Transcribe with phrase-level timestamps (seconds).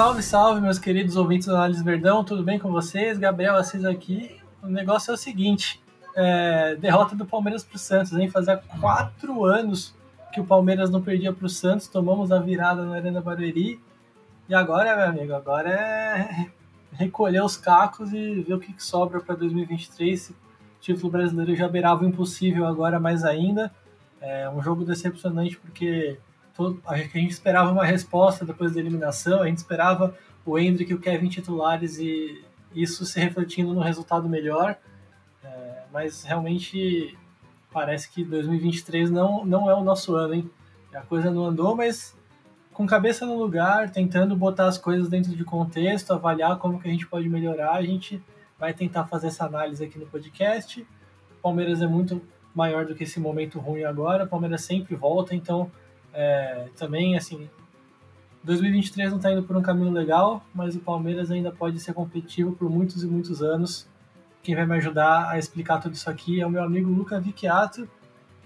[0.00, 3.18] Salve, salve, meus queridos ouvintes do Análise Verdão, tudo bem com vocês?
[3.18, 4.40] Gabriel Assis aqui.
[4.62, 5.78] O negócio é o seguinte:
[6.16, 8.30] é, derrota do Palmeiras para o Santos, hein?
[8.30, 9.94] Fazia quatro anos
[10.32, 13.78] que o Palmeiras não perdia para o Santos, tomamos a virada na Arena Barueri.
[14.48, 16.46] E agora, meu amigo, agora é
[16.92, 20.30] recolher os cacos e ver o que, sobra para 2023.
[20.30, 20.34] O
[20.80, 23.70] título brasileiro já beirava o impossível, agora mais ainda.
[24.18, 26.18] É um jogo decepcionante porque
[26.86, 31.00] a gente esperava uma resposta depois da eliminação, a gente esperava o Hendrick e o
[31.00, 32.42] Kevin titulares e
[32.74, 34.76] isso se refletindo no resultado melhor.
[35.42, 37.16] É, mas realmente
[37.72, 40.50] parece que 2023 não, não é o nosso ano, hein?
[40.92, 42.16] A coisa não andou, mas
[42.72, 46.90] com cabeça no lugar, tentando botar as coisas dentro de contexto, avaliar como que a
[46.90, 48.22] gente pode melhorar, a gente
[48.58, 50.80] vai tentar fazer essa análise aqui no podcast.
[50.80, 52.20] O Palmeiras é muito
[52.54, 55.70] maior do que esse momento ruim agora, o Palmeiras sempre volta, então
[56.12, 57.48] é, também, assim,
[58.42, 62.52] 2023 não está indo por um caminho legal, mas o Palmeiras ainda pode ser competitivo
[62.52, 63.88] por muitos e muitos anos.
[64.42, 67.88] Quem vai me ajudar a explicar tudo isso aqui é o meu amigo Luca Vicchiato,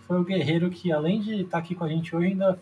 [0.07, 2.59] foi o guerreiro que, além de estar tá aqui com a gente hoje, ainda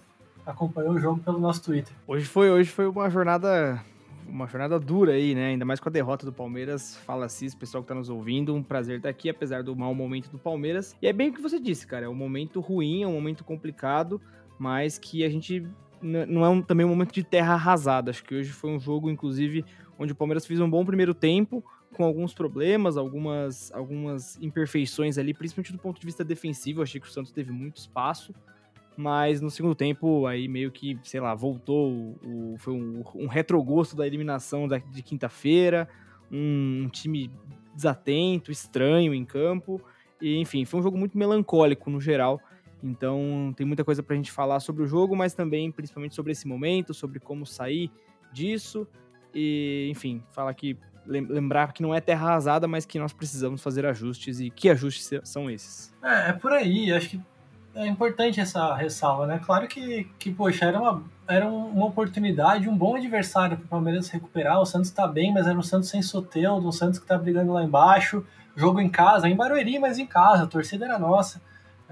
[0.47, 1.92] acompanhou o jogo pelo nosso Twitter.
[2.06, 3.83] Hoje foi, hoje foi uma jornada
[4.27, 5.48] uma jornada dura aí, né?
[5.48, 6.97] Ainda mais com a derrota do Palmeiras.
[6.98, 10.30] Fala Cis, pessoal que tá nos ouvindo, um prazer estar aqui, apesar do mau momento
[10.30, 10.97] do Palmeiras.
[11.03, 13.45] E é bem o que você disse, cara, é um momento ruim, é um momento
[13.45, 14.20] complicado,
[14.58, 15.67] mas que a gente
[16.03, 18.11] não é um, também um momento de terra arrasada.
[18.11, 19.64] Acho que hoje foi um jogo, inclusive,
[19.98, 25.33] onde o Palmeiras fez um bom primeiro tempo, com alguns problemas, algumas, algumas imperfeições ali,
[25.33, 26.83] principalmente do ponto de vista defensivo.
[26.83, 28.34] Achei que o Santos teve muito espaço,
[28.97, 32.17] mas no segundo tempo, aí meio que, sei lá, voltou.
[32.25, 35.89] O, foi um, um retrogosto da eliminação da, de quinta-feira,
[36.30, 37.30] um, um time
[37.74, 39.80] desatento, estranho em campo.
[40.20, 42.40] E, enfim, foi um jogo muito melancólico no geral.
[42.83, 46.33] Então tem muita coisa para a gente falar sobre o jogo, mas também principalmente sobre
[46.33, 47.91] esse momento, sobre como sair
[48.33, 48.87] disso.
[49.35, 50.77] E, enfim, fala que
[51.07, 55.20] lembrar que não é terra arrasada, mas que nós precisamos fazer ajustes e que ajustes
[55.25, 55.93] são esses.
[56.03, 57.20] É, é por aí, acho que
[57.75, 59.41] é importante essa ressalva, né?
[59.45, 64.09] Claro que, que poxa, era uma, era uma oportunidade, um bom adversário para o Palmeiras
[64.11, 64.61] recuperar.
[64.61, 67.53] O Santos está bem, mas era um Santos sem Soteudo, um Santos que está brigando
[67.53, 68.25] lá embaixo.
[68.55, 71.41] Jogo em casa, em Barueri, mas em casa, a torcida era nossa.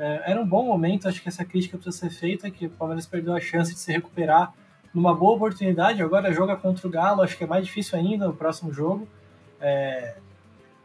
[0.01, 3.05] É, era um bom momento, acho que essa crítica precisa ser feita, que o Palmeiras
[3.07, 4.51] perdeu a chance de se recuperar
[4.95, 6.03] numa boa oportunidade.
[6.03, 9.07] Agora joga contra o Galo, acho que é mais difícil ainda no próximo jogo.
[9.61, 10.17] É...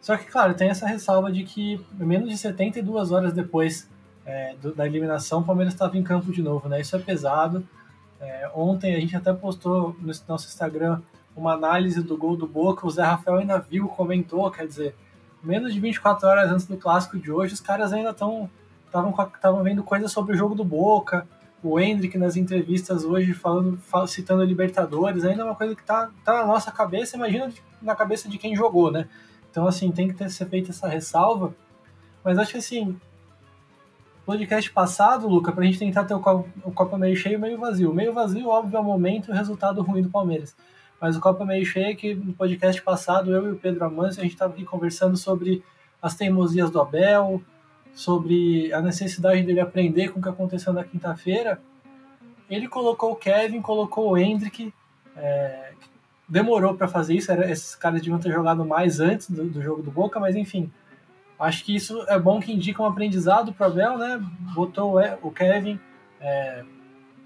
[0.02, 3.90] Só que, claro, tem essa ressalva de que menos de 72 horas depois
[4.26, 6.82] é, do, da eliminação, o Palmeiras estava em campo de novo, né?
[6.82, 7.66] Isso é pesado.
[8.20, 11.02] É, ontem a gente até postou no nosso Instagram
[11.34, 14.94] uma análise do gol do Boca, o Zé Rafael ainda viu, comentou, quer dizer,
[15.42, 18.50] menos de 24 horas antes do clássico de hoje, os caras ainda estão
[19.36, 21.28] estavam vendo coisas sobre o jogo do Boca,
[21.64, 26.34] o Hendrick nas entrevistas hoje falando, citando Libertadores, ainda é uma coisa que tá, tá
[26.34, 27.52] na nossa cabeça, imagina
[27.82, 29.08] na cabeça de quem jogou, né?
[29.50, 31.56] Então, assim, tem que ter, ser feita essa ressalva.
[32.24, 33.00] Mas acho que, assim,
[34.26, 37.94] podcast passado, Luca, pra gente tentar ter o copo, o meio cheio e meio vazio.
[37.94, 40.56] Meio vazio, óbvio, é o momento e o resultado ruim do Palmeiras.
[41.00, 44.20] Mas o copo meio cheio é que no podcast passado, eu e o Pedro Amâncio,
[44.20, 45.64] a gente estava aqui conversando sobre
[46.02, 47.42] as teimosias do Abel,
[47.96, 51.62] sobre a necessidade dele aprender com o que aconteceu na quinta-feira,
[52.50, 54.72] ele colocou o Kevin, colocou o Hendrick,
[55.16, 55.72] é,
[56.28, 59.82] demorou para fazer isso, era, esses caras deviam ter jogado mais antes do, do, jogo
[59.82, 60.70] do Boca, mas enfim,
[61.40, 64.22] acho que isso é bom que indica um aprendizado para Abel, né?
[64.54, 65.80] Botou o, Kevin,
[66.20, 66.66] é,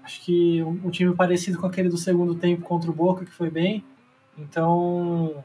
[0.04, 3.32] acho que um, um, time parecido com aquele do segundo tempo contra o Boca, que
[3.32, 3.84] foi bem,
[4.38, 5.42] então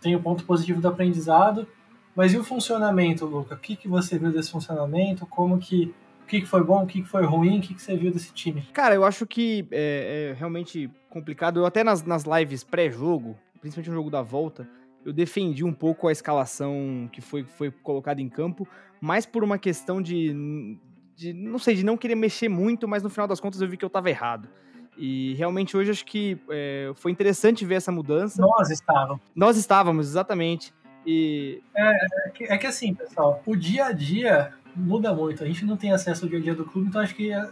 [0.00, 1.66] tem o ponto positivo do aprendizado.
[2.14, 3.54] Mas e o funcionamento, Luca?
[3.54, 5.26] O que, que você viu desse funcionamento?
[5.26, 5.94] Como que.
[6.22, 8.10] O que, que foi bom, o que, que foi ruim, o que, que você viu
[8.10, 8.62] desse time?
[8.72, 11.60] Cara, eu acho que é, é realmente complicado.
[11.60, 14.66] Eu até nas, nas lives pré-jogo, principalmente no jogo da volta,
[15.04, 18.66] eu defendi um pouco a escalação que foi, foi colocada em campo,
[19.00, 20.78] mais por uma questão de,
[21.14, 23.76] de, não sei, de não querer mexer muito, mas no final das contas eu vi
[23.76, 24.48] que eu tava errado.
[24.96, 28.40] E realmente hoje acho que é, foi interessante ver essa mudança.
[28.40, 29.22] Nós estávamos.
[29.34, 30.72] Nós estávamos, exatamente.
[31.06, 31.60] E...
[31.74, 31.90] É,
[32.26, 35.42] é que, é que assim, pessoal, o dia a dia muda muito.
[35.42, 37.48] A gente não tem acesso ao dia a dia do clube, então acho que é,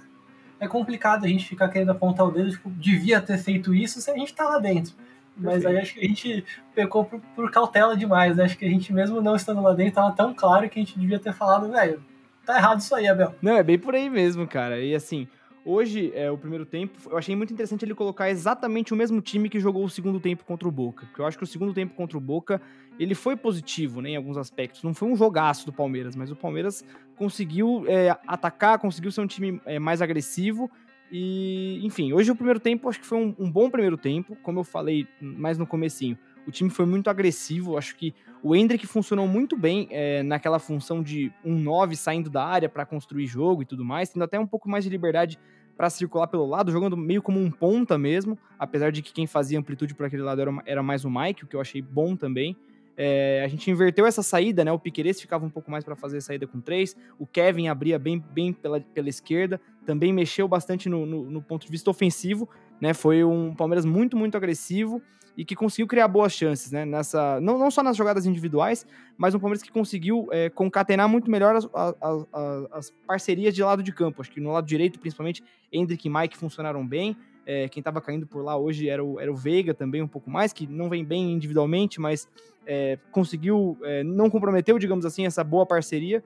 [0.58, 4.10] é complicado a gente ficar querendo apontar o dedo, tipo, devia ter feito isso se
[4.10, 4.94] a gente tá lá dentro.
[5.36, 6.44] Mas aí acho que a gente
[6.74, 8.44] pecou por, por, cautela demais, né?
[8.44, 10.98] Acho que a gente, mesmo não estando lá dentro, tava tão claro que a gente
[10.98, 12.02] devia ter falado, velho,
[12.44, 13.34] tá errado isso aí, Abel.
[13.40, 14.80] Não, é bem por aí mesmo, cara.
[14.80, 15.26] E assim,
[15.64, 19.48] Hoje, é, o primeiro tempo, eu achei muito interessante ele colocar exatamente o mesmo time
[19.48, 21.04] que jogou o segundo tempo contra o Boca.
[21.06, 22.62] Porque eu acho que o segundo tempo contra o Boca,
[22.98, 24.82] ele foi positivo, né, em alguns aspectos.
[24.82, 26.82] Não foi um jogaço do Palmeiras, mas o Palmeiras
[27.14, 30.70] conseguiu é, atacar, conseguiu ser um time é, mais agressivo
[31.12, 34.60] E, enfim, hoje o primeiro tempo acho que foi um, um, bom primeiro tempo, como
[34.60, 36.16] eu falei mais no comecinho.
[36.50, 38.12] O time foi muito agressivo, acho que
[38.42, 42.84] o Hendrick funcionou muito bem é, naquela função de um 9 saindo da área para
[42.84, 45.38] construir jogo e tudo mais, tendo até um pouco mais de liberdade
[45.76, 49.60] para circular pelo lado, jogando meio como um ponta mesmo, apesar de que quem fazia
[49.60, 52.56] amplitude por aquele lado era, era mais o Mike, o que eu achei bom também.
[52.96, 54.72] É, a gente inverteu essa saída, né?
[54.72, 57.96] O Piqueires ficava um pouco mais para fazer a saída com três, o Kevin abria
[57.96, 62.48] bem, bem pela, pela esquerda, também mexeu bastante no, no, no ponto de vista ofensivo,
[62.80, 62.92] né?
[62.92, 65.00] Foi um Palmeiras muito, muito agressivo
[65.40, 66.84] e que conseguiu criar boas chances, né?
[66.84, 71.30] Nessa, não, não só nas jogadas individuais, mas um Palmeiras que conseguiu é, concatenar muito
[71.30, 72.26] melhor as, as, as,
[72.70, 74.20] as, parcerias de lado de campo.
[74.20, 75.42] Acho que no lado direito, principalmente,
[75.72, 77.16] Hendrick e Mike funcionaram bem.
[77.46, 80.30] É, quem estava caindo por lá hoje era o, era o Veiga também, um pouco
[80.30, 82.28] mais, que não vem bem individualmente, mas
[82.66, 86.22] é, conseguiu, não comprometeu, digamos assim, essa boa parceria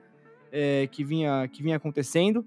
[0.91, 2.45] que, vinha, que vinha acontecendo.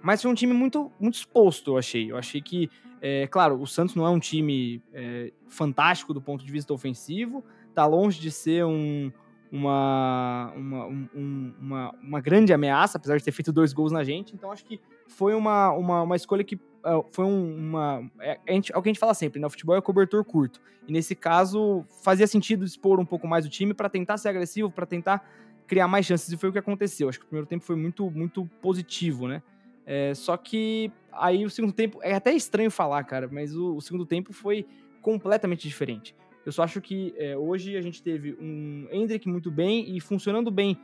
[0.00, 2.10] Mas foi um time muito, muito exposto, eu achei.
[2.10, 2.70] Eu achei que,
[3.04, 7.44] é, claro, o Santos não é um time é, fantástico do ponto de vista ofensivo,
[7.74, 9.10] tá longe de ser um,
[9.50, 14.36] uma, uma, um, uma, uma grande ameaça, apesar de ter feito dois gols na gente.
[14.36, 18.08] Então acho que foi uma, uma, uma escolha que uh, foi um, uma.
[18.20, 19.48] É, a gente, é o que a gente fala sempre, né?
[19.48, 20.60] O futebol é cobertor curto.
[20.86, 24.70] E nesse caso, fazia sentido expor um pouco mais o time para tentar ser agressivo,
[24.70, 25.28] para tentar
[25.66, 26.30] criar mais chances.
[26.30, 27.08] E foi o que aconteceu.
[27.08, 29.42] Acho que o primeiro tempo foi muito, muito positivo, né?
[29.84, 31.98] É, só que aí o segundo tempo.
[32.02, 34.66] É até estranho falar, cara, mas o, o segundo tempo foi
[35.00, 36.14] completamente diferente.
[36.44, 40.50] Eu só acho que é, hoje a gente teve um Hendrick muito bem e funcionando
[40.50, 40.76] bem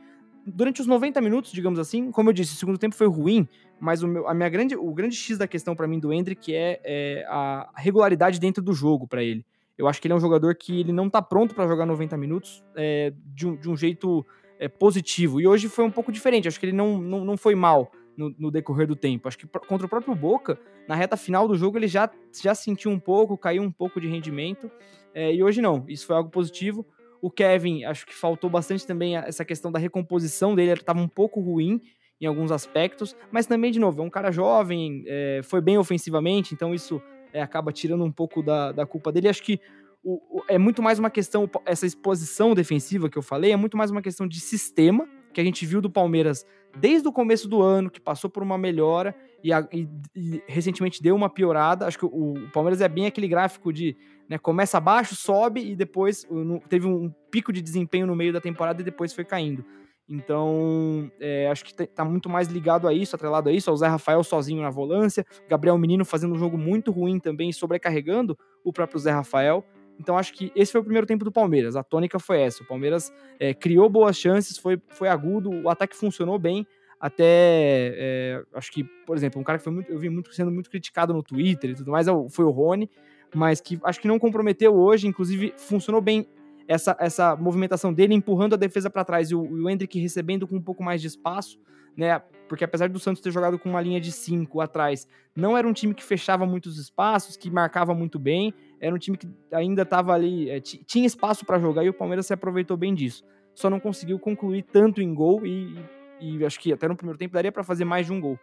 [0.45, 3.47] durante os 90 minutos, digamos assim, como eu disse, o segundo tempo foi ruim,
[3.79, 6.53] mas o, meu, a minha grande, o grande X da questão para mim do Hendrick
[6.53, 9.45] é, é, a regularidade dentro do jogo para ele.
[9.77, 12.17] Eu acho que ele é um jogador que ele não tá pronto para jogar 90
[12.17, 14.25] minutos é, de, um, de um jeito
[14.59, 15.39] é, positivo.
[15.39, 16.49] E hoje foi um pouco diferente.
[16.49, 17.89] Acho que ele não, não, não foi mal
[18.19, 19.27] no, no, decorrer do tempo.
[19.27, 22.09] Acho que contra o próprio Boca, na reta final do jogo, ele já,
[22.41, 24.69] já sentiu um pouco, caiu um pouco de rendimento.
[25.13, 25.85] É, e hoje não.
[25.87, 26.85] Isso foi algo positivo.
[27.21, 31.07] O Kevin, acho que faltou bastante também essa questão da recomposição dele, ele estava um
[31.07, 31.81] pouco ruim
[32.21, 36.53] em alguns aspectos, mas também, de novo, é um cara jovem, é, foi bem ofensivamente,
[36.53, 37.01] então isso
[37.31, 39.29] é, acaba tirando um pouco da, da culpa dele.
[39.29, 39.59] Acho que
[40.03, 43.77] o, o, é muito mais uma questão, essa exposição defensiva que eu falei, é muito
[43.77, 46.45] mais uma questão de sistema, que a gente viu do Palmeiras
[46.77, 51.01] desde o começo do ano, que passou por uma melhora e, a, e, e recentemente
[51.01, 51.85] deu uma piorada.
[51.85, 53.95] Acho que o, o, Palmeiras é bem aquele gráfico de
[54.27, 58.41] né, começa abaixo, sobe e depois no, teve um pico de desempenho no meio da
[58.41, 59.65] temporada e depois foi caindo.
[60.07, 63.87] Então, é, acho que tá muito mais ligado a isso, atrelado a isso, ao Zé
[63.87, 68.99] Rafael sozinho na volância, Gabriel Menino fazendo um jogo muito ruim também, sobrecarregando o próprio
[68.99, 69.63] Zé Rafael.
[69.99, 71.75] Então acho que esse foi o primeiro tempo do Palmeiras.
[71.75, 72.63] A tônica foi essa.
[72.63, 76.65] O Palmeiras é, criou boas chances, foi, foi agudo, o ataque funcionou bem.
[76.99, 80.51] Até é, acho que, por exemplo, um cara que foi muito, eu vi muito sendo
[80.51, 82.89] muito criticado no Twitter e tudo mais é foi o Rony,
[83.33, 85.07] mas que acho que não comprometeu hoje.
[85.07, 86.27] Inclusive funcionou bem
[86.67, 90.55] essa, essa movimentação dele empurrando a defesa para trás e o, o Hendrick recebendo com
[90.55, 91.59] um pouco mais de espaço
[91.99, 92.21] né?
[92.47, 95.73] Porque apesar do Santos ter jogado com uma linha de cinco atrás, não era um
[95.73, 100.13] time que fechava muitos espaços, que marcava muito bem, era um time que ainda estava
[100.13, 103.23] ali, é, tinha espaço para jogar e o Palmeiras se aproveitou bem disso.
[103.53, 105.75] Só não conseguiu concluir tanto em gol e,
[106.19, 108.39] e acho que até no primeiro tempo daria para fazer mais de um gol.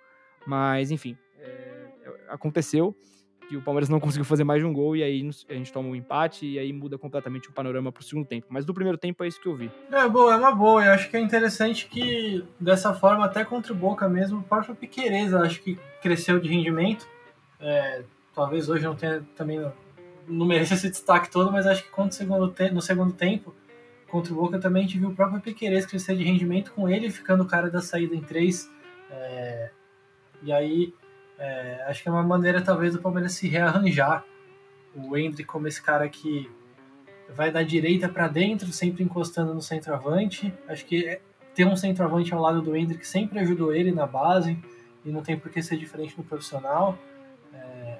[0.46, 1.88] Mas enfim, é,
[2.28, 2.94] aconteceu
[3.48, 5.88] que o Palmeiras não conseguiu fazer mais de um gol e aí a gente toma
[5.88, 8.46] um empate e aí muda completamente o panorama para o segundo tempo.
[8.50, 9.70] Mas do primeiro tempo é isso que eu vi.
[9.90, 10.84] É boa, é uma boa.
[10.84, 14.74] Eu acho que é interessante que dessa forma até contra o Boca mesmo, o próprio
[14.74, 17.06] Piqueires acho que cresceu de rendimento.
[17.58, 18.02] É,
[18.34, 19.64] talvez hoje não tenha também
[20.28, 23.54] não, mereça esse destaque todo, mas acho que contra segundo no segundo tempo
[24.08, 27.10] contra o Boca também a gente viu o próprio Piqueires crescer de rendimento com ele
[27.10, 28.70] ficando o cara da saída em três.
[29.10, 29.70] É,
[30.42, 30.94] e aí
[31.38, 34.24] é, acho que é uma maneira, talvez, do Palmeiras se rearranjar.
[34.94, 36.50] O Hendrick como esse cara que
[37.28, 40.52] vai da direita para dentro, sempre encostando no centroavante.
[40.68, 41.20] Acho que é,
[41.54, 44.58] ter um centroavante ao lado do Hendrick sempre ajudou ele na base
[45.04, 46.98] e não tem por que ser diferente no profissional.
[47.52, 47.98] É,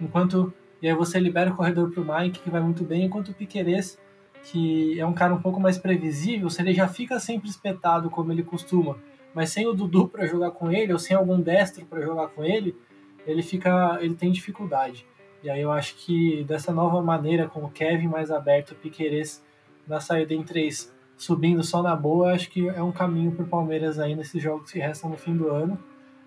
[0.00, 0.52] enquanto
[0.82, 3.34] e aí você libera o corredor para o Mike, que vai muito bem, enquanto o
[3.34, 3.96] Piqueires,
[4.42, 8.32] que é um cara um pouco mais previsível, se ele já fica sempre espetado como
[8.32, 8.98] ele costuma,
[9.32, 12.44] mas sem o Dudu para jogar com ele, ou sem algum destro para jogar com
[12.44, 12.76] ele,
[13.24, 15.06] ele fica, ele tem dificuldade.
[15.42, 19.42] E aí eu acho que dessa nova maneira, com o Kevin mais aberto, o Piqueires
[19.86, 23.48] na saída em três, subindo só na boa, acho que é um caminho para o
[23.48, 25.78] Palmeiras aí nesses jogos que restam no fim do ano.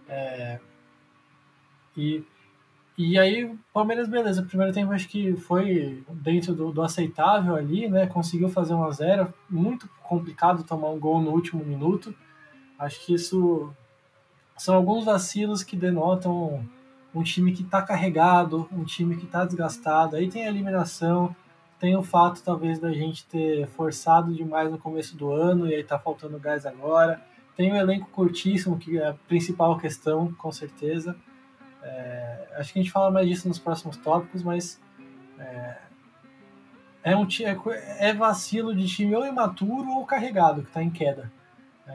[0.07, 0.59] É...
[1.97, 2.23] E,
[2.97, 7.89] e aí, Palmeiras, beleza, o primeiro tempo acho que foi dentro do, do aceitável ali,
[7.89, 8.07] né?
[8.07, 12.15] Conseguiu fazer 1 a 0 muito complicado tomar um gol no último minuto.
[12.79, 13.73] Acho que isso
[14.57, 16.65] são alguns vacilos que denotam
[17.13, 20.15] um time que está carregado, um time que está desgastado.
[20.15, 21.35] Aí tem a eliminação,
[21.79, 25.83] tem o fato talvez da gente ter forçado demais no começo do ano e aí
[25.83, 27.21] tá faltando gás agora.
[27.57, 31.15] Tem o elenco curtíssimo, que é a principal questão, com certeza.
[31.85, 34.81] É, acho que a gente fala mais disso nos próximos tópicos, mas
[35.37, 35.77] é,
[37.03, 41.31] é, um, é, é vacilo de time ou imaturo ou carregado, que está em queda.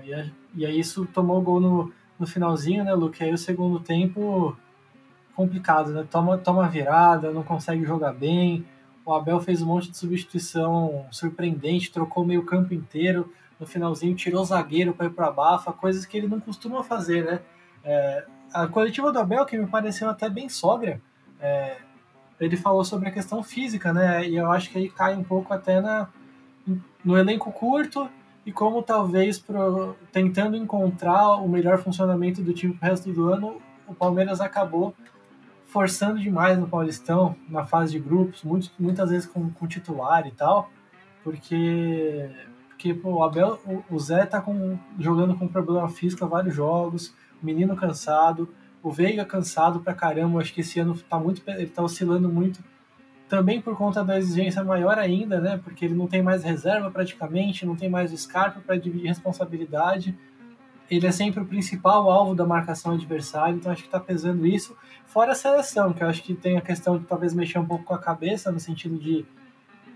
[0.05, 3.23] E, e aí isso tomou gol no, no finalzinho, né, Luke?
[3.23, 4.57] Aí o segundo tempo
[5.35, 6.07] complicado, né?
[6.09, 8.65] Toma, toma virada, não consegue jogar bem.
[9.05, 13.33] O Abel fez um monte de substituição surpreendente, trocou meio campo inteiro.
[13.59, 16.85] No finalzinho tirou o zagueiro para ir para a bafa, coisas que ele não costuma
[16.85, 17.41] fazer, né?
[17.83, 21.01] É, a coletiva do Abel, que me pareceu até bem sóbria,
[21.41, 21.77] é,
[22.41, 24.27] ele falou sobre a questão física, né?
[24.27, 26.09] E eu acho que aí cai um pouco até na,
[27.05, 28.09] no elenco curto
[28.45, 33.61] e como talvez pro, tentando encontrar o melhor funcionamento do time pro resto do ano,
[33.87, 34.95] o Palmeiras acabou
[35.67, 38.43] forçando demais no Paulistão, na fase de grupos,
[38.79, 40.69] muitas vezes com, com titular e tal,
[41.23, 42.29] porque,
[42.71, 46.55] porque pô, o Abel, o, o Zé tá com, jogando com problema físico há vários
[46.55, 48.49] jogos, menino cansado,
[48.83, 52.63] o Veiga cansado pra caramba, acho que esse ano tá muito, ele tá oscilando muito,
[53.29, 57.65] também por conta da exigência maior ainda, né, porque ele não tem mais reserva praticamente,
[57.65, 60.17] não tem mais o Scarpa para dividir responsabilidade,
[60.91, 64.77] ele é sempre o principal alvo da marcação adversária, então acho que está pesando isso.
[65.07, 67.85] Fora a seleção, que eu acho que tem a questão de talvez mexer um pouco
[67.85, 69.25] com a cabeça, no sentido de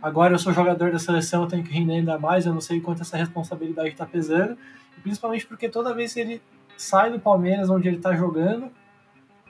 [0.01, 2.81] agora eu sou jogador da seleção, eu tenho que render ainda mais, eu não sei
[2.81, 4.57] quanto essa responsabilidade está pesando,
[5.03, 6.43] principalmente porque toda vez que ele
[6.77, 8.71] sai do Palmeiras, onde ele está jogando,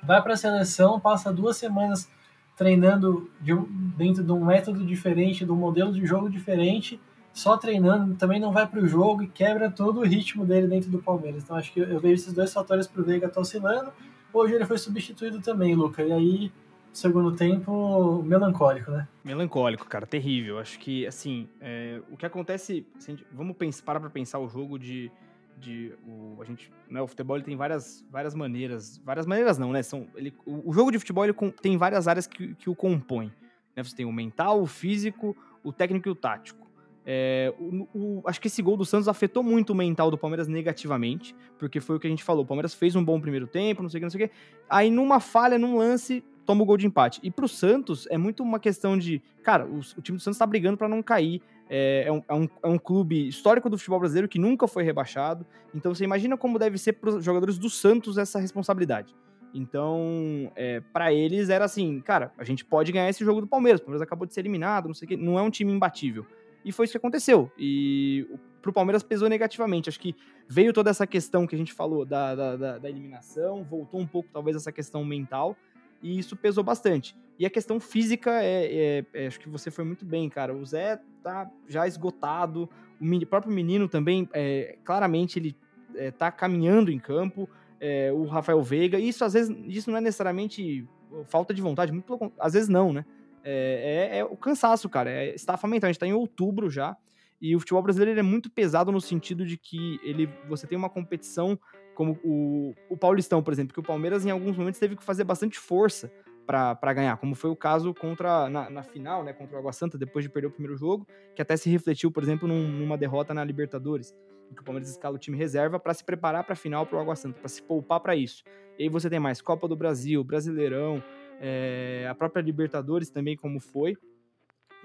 [0.03, 2.09] vai para a seleção, passa duas semanas
[2.57, 3.55] treinando de,
[3.97, 7.01] dentro de um método diferente, de um modelo de jogo diferente,
[7.33, 10.89] só treinando, também não vai para o jogo e quebra todo o ritmo dele dentro
[10.89, 11.43] do Palmeiras.
[11.43, 13.93] Então acho que eu, vejo esses dois fatores para o Veiga tá oscilando.
[14.33, 16.03] Hoje ele foi substituído também, Luca.
[16.03, 16.53] E aí,
[16.93, 19.09] segundo tempo, melancólico, né?
[19.25, 20.61] Melancólico, cara, terrível.
[20.61, 22.87] Acho que, assim, é, o que acontece.
[23.05, 25.11] Gente, vamos pensar, para pensar o jogo de.
[25.59, 29.01] De o, a gente, né, o futebol tem várias, várias maneiras.
[29.05, 29.83] Várias maneiras não, né?
[29.83, 33.33] São, ele, o, o jogo de futebol ele tem várias áreas que, que o compõem.
[33.75, 33.83] Né?
[33.83, 36.65] Você tem o mental, o físico, o técnico e o tático.
[37.07, 40.49] É, o, o, acho que esse gol do Santos afetou muito o mental do Palmeiras
[40.49, 42.45] negativamente, porque foi o que a gente falou.
[42.45, 44.35] O Palmeiras fez um bom primeiro tempo, não sei o que, não sei o que.
[44.69, 47.21] Aí, numa falha, num lance, toma o gol de empate.
[47.23, 49.21] E pro Santos, é muito uma questão de.
[49.43, 51.43] Cara, o, o time do Santos tá brigando para não cair.
[51.69, 54.83] É, é, um, é, um, é, um, clube histórico do futebol brasileiro que nunca foi
[54.83, 55.47] rebaixado.
[55.75, 59.15] Então, você imagina como deve ser pros jogadores do Santos essa responsabilidade.
[59.55, 63.81] Então, é, para eles era assim, cara, a gente pode ganhar esse jogo do Palmeiras.
[63.81, 65.17] O Palmeiras acabou de ser eliminado, não sei o que.
[65.17, 66.27] Não é um time imbatível.
[66.65, 67.51] E foi isso que aconteceu.
[67.57, 68.27] E
[68.61, 69.89] pro Palmeiras pesou negativamente.
[69.89, 70.17] Acho que
[70.49, 74.07] veio toda essa questão que a gente falou da, da, da, da eliminação, voltou um
[74.07, 75.57] pouco, talvez, essa questão mental,
[76.05, 77.17] e isso pesou bastante.
[77.39, 80.55] E a questão física, é, é, é, acho que você foi muito bem, cara.
[80.55, 82.69] O Zé tá já esgotado,
[83.01, 85.57] o próprio menino também, é, claramente, ele
[85.97, 87.49] é, tá caminhando em campo.
[87.81, 90.87] É, o Rafael Veiga, isso às vezes, isso não é necessariamente
[91.25, 93.07] falta de vontade, muito às vezes não, né?
[93.43, 95.11] É, é, é, o cansaço, cara.
[95.11, 95.89] É estafa mental.
[95.89, 96.97] A gente tá em outubro já.
[97.41, 100.89] E o futebol brasileiro é muito pesado no sentido de que ele, você tem uma
[100.89, 101.59] competição
[101.95, 105.25] como o, o Paulistão, por exemplo, que o Palmeiras em alguns momentos teve que fazer
[105.25, 106.11] bastante força
[106.47, 109.97] para ganhar, como foi o caso contra na, na, final, né, contra o Água Santa,
[109.97, 113.33] depois de perder o primeiro jogo, que até se refletiu, por exemplo, num, numa derrota
[113.33, 114.15] na Libertadores,
[114.55, 117.01] que o Palmeiras escala o time reserva para se preparar para a final para o
[117.01, 118.45] Água Santa, para se poupar para isso.
[118.79, 121.03] E aí você tem mais Copa do Brasil, Brasileirão,
[121.41, 123.97] é, a própria Libertadores também, como foi.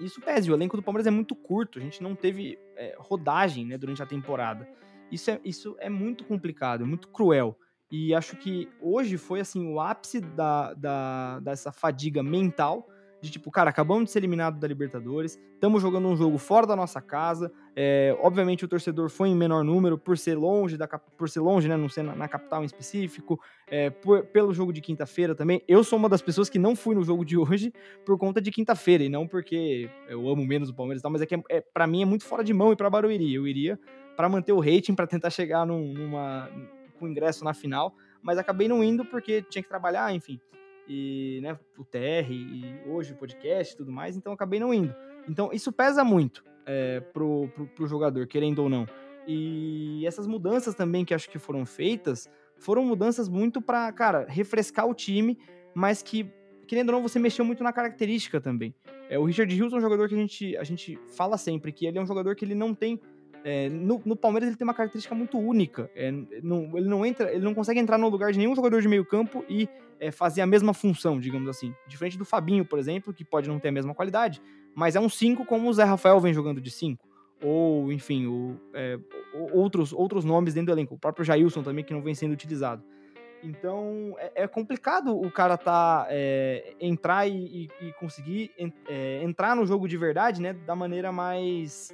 [0.00, 3.66] Isso pese, o elenco do Palmeiras é muito curto, a gente não teve é, rodagem
[3.66, 4.66] né, durante a temporada.
[5.10, 7.56] Isso é, isso é muito complicado, é muito cruel.
[7.90, 12.86] E acho que hoje foi assim o ápice da, da, dessa fadiga mental
[13.20, 16.74] de tipo, cara, acabamos de ser eliminados da Libertadores, estamos jogando um jogo fora da
[16.74, 17.52] nossa casa.
[17.76, 21.68] É, obviamente o torcedor foi em menor número por ser longe da por ser longe,
[21.68, 23.38] né, não ser na, na capital em específico,
[23.68, 25.62] é, por, pelo jogo de quinta-feira também.
[25.68, 27.72] Eu sou uma das pessoas que não fui no jogo de hoje
[28.04, 31.22] por conta de quinta-feira e não porque eu amo menos o Palmeiras e tal, mas
[31.22, 33.34] é que é, é para mim é muito fora de mão ir para Barueri.
[33.34, 33.78] Eu iria
[34.20, 36.50] para manter o rating, para tentar chegar num, numa
[36.98, 40.38] com ingresso na final, mas acabei não indo porque tinha que trabalhar, enfim
[40.86, 44.94] e né, o TR e hoje o podcast e tudo mais, então acabei não indo.
[45.26, 48.86] Então isso pesa muito é, pro, pro, pro jogador, querendo ou não.
[49.26, 54.86] E essas mudanças também que acho que foram feitas, foram mudanças muito para, cara, refrescar
[54.86, 55.38] o time,
[55.72, 56.28] mas que,
[56.66, 58.74] querendo ou não, você mexeu muito na característica também.
[59.08, 61.86] É, o Richard Hughes é um jogador que a gente, a gente fala sempre que
[61.86, 63.00] ele é um jogador que ele não tem
[63.42, 65.90] É, no, no, Palmeiras ele tem uma característica muito única.
[65.94, 68.88] É, não, ele não entra, ele não consegue entrar no lugar de nenhum jogador de
[68.88, 69.68] meio campo e
[69.98, 71.74] é, fazer a mesma função, digamos assim.
[71.86, 74.42] Diferente do Fabinho, por exemplo, que pode não ter a mesma qualidade,
[74.74, 77.08] mas é um 5 como o Zé Rafael vem jogando de 5.
[77.42, 78.98] Ou, enfim, o, é,
[79.52, 80.94] outros, outros nomes dentro do elenco.
[80.94, 82.82] O próprio Jailson também, que não vem sendo utilizado.
[83.42, 88.50] Então é, é complicado o cara tá é, entrar e, e, e conseguir
[88.86, 90.52] é, entrar no jogo de verdade, né?
[90.52, 91.90] Da maneira mais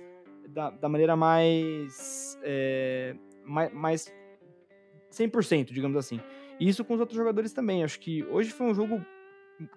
[0.49, 4.13] da, da maneira mais, é, mais mais
[5.13, 6.21] 100%, digamos assim.
[6.59, 7.85] E isso com os outros jogadores também.
[7.85, 9.05] Acho que hoje foi um jogo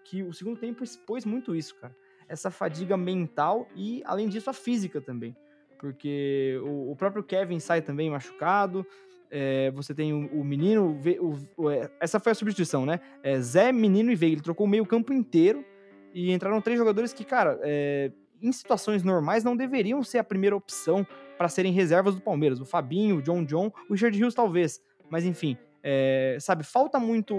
[0.04, 1.96] que o segundo tempo expôs muito isso, cara.
[2.28, 5.36] Essa fadiga mental e, além disso, a física também.
[5.80, 8.86] Porque o, o próprio Kevin sai também machucado.
[9.32, 11.00] É, você tem o, o menino.
[11.22, 13.00] O, o, é, essa foi a substituição, né?
[13.24, 14.36] É, Zé, menino e Veiga.
[14.36, 15.66] Ele trocou o meio-campo inteiro.
[16.14, 18.12] E entraram três jogadores que, cara, é,
[18.42, 21.06] em situações normais não deveriam ser a primeira opção
[21.38, 22.60] para serem reservas do Palmeiras.
[22.60, 24.82] O Fabinho, o John John, o Richard Rios talvez.
[25.10, 27.36] Mas enfim, é, sabe, falta muito,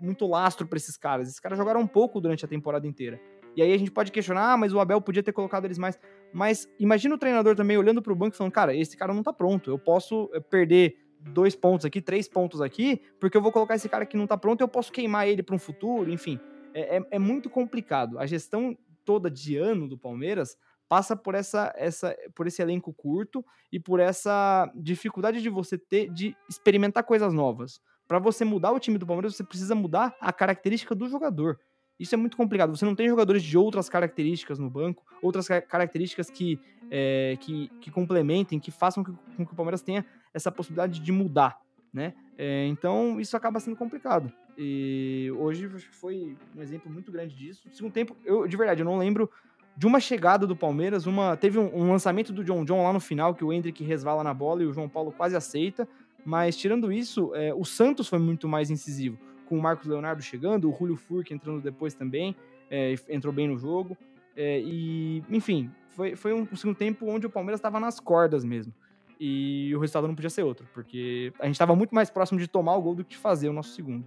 [0.00, 1.28] muito lastro para esses caras.
[1.28, 3.20] Esses caras jogaram um pouco durante a temporada inteira.
[3.56, 5.98] E aí a gente pode questionar, ah, mas o Abel podia ter colocado eles mais.
[6.32, 9.22] Mas imagina o treinador também olhando para o banco e falando, cara, esse cara não
[9.22, 9.70] tá pronto.
[9.70, 13.88] Eu posso eh, perder dois pontos aqui, três pontos aqui, porque eu vou colocar esse
[13.88, 16.38] cara que não tá pronto eu posso queimar ele para um futuro, enfim.
[16.72, 18.18] É, é, é, muito complicado.
[18.18, 18.76] A gestão
[19.08, 20.54] toda de ano do Palmeiras
[20.86, 26.12] passa por essa, essa por esse elenco curto e por essa dificuldade de você ter
[26.12, 27.80] de experimentar coisas novas.
[28.06, 31.58] Para você mudar o time do Palmeiras, você precisa mudar a característica do jogador.
[31.98, 32.76] Isso é muito complicado.
[32.76, 36.60] Você não tem jogadores de outras características no banco, outras características que,
[36.90, 41.58] é, que, que, complementem, que façam com que o Palmeiras tenha essa possibilidade de mudar,
[41.92, 42.14] né?
[42.36, 44.30] É, então, isso acaba sendo complicado.
[44.58, 47.62] E hoje foi um exemplo muito grande disso.
[47.70, 49.30] Segundo tempo, eu, de verdade, eu não lembro
[49.76, 52.98] de uma chegada do Palmeiras, uma teve um, um lançamento do John John lá no
[52.98, 55.88] final, que o Hendrick resvala na bola e o João Paulo quase aceita.
[56.24, 59.16] Mas, tirando isso, é, o Santos foi muito mais incisivo
[59.48, 62.36] com o Marcos Leonardo chegando, o Julio Furque entrando depois também,
[62.70, 63.96] é, entrou bem no jogo.
[64.36, 68.44] É, e, enfim, foi, foi um, um segundo tempo onde o Palmeiras estava nas cordas
[68.44, 68.74] mesmo.
[69.18, 72.46] E o resultado não podia ser outro, porque a gente estava muito mais próximo de
[72.46, 74.06] tomar o gol do que de fazer o nosso segundo.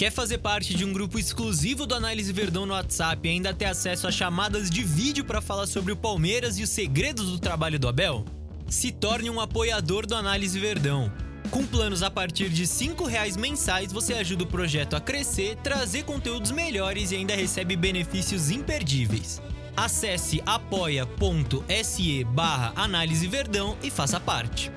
[0.00, 3.66] Quer fazer parte de um grupo exclusivo do Análise Verdão no WhatsApp e ainda ter
[3.66, 7.78] acesso a chamadas de vídeo para falar sobre o Palmeiras e os segredos do trabalho
[7.78, 8.24] do Abel?
[8.66, 11.12] Se torne um apoiador do Análise Verdão.
[11.50, 16.04] Com planos a partir de R$ reais mensais, você ajuda o projeto a crescer, trazer
[16.04, 19.42] conteúdos melhores e ainda recebe benefícios imperdíveis.
[19.76, 24.72] Acesse apoia.se barra Análise Verdão e faça parte.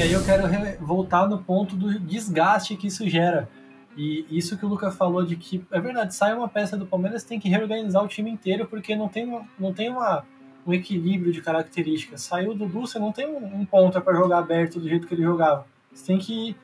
[0.00, 0.48] E aí eu quero
[0.80, 3.50] voltar no ponto do desgaste que isso gera.
[3.94, 7.22] E isso que o Luca falou de que, é verdade, sai uma peça do Palmeiras,
[7.22, 9.26] tem que reorganizar o time inteiro, porque não tem,
[9.58, 10.24] não tem uma
[10.66, 12.22] um equilíbrio de características.
[12.22, 15.22] Saiu do Dudu, você não tem um ponta para jogar aberto do jeito que ele
[15.22, 15.66] jogava.
[15.92, 16.56] Você tem que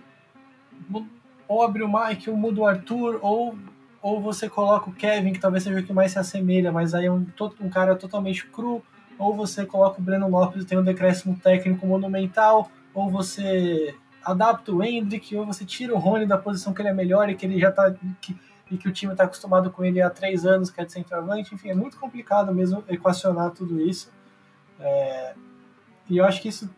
[1.46, 3.54] ou abrir o Mike, ou muda o Arthur, ou,
[4.00, 7.04] ou você coloca o Kevin, que talvez seja o que mais se assemelha, mas aí
[7.04, 7.26] é um,
[7.60, 8.82] um cara totalmente cru,
[9.18, 14.72] ou você coloca o Breno Lopes e tem um decréscimo técnico monumental, ou você adapta
[14.72, 17.44] o Hendrick, ou você tira o Rony da posição que ele é melhor e que
[17.44, 17.94] ele já tá.
[18.22, 18.34] Que,
[18.68, 21.54] e que o time está acostumado com ele há três anos, que é de centroavante.
[21.54, 24.10] Enfim, é muito complicado mesmo equacionar tudo isso.
[24.80, 25.34] É,
[26.08, 26.68] e eu acho que isso